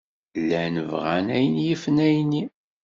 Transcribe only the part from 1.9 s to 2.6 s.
ayenni.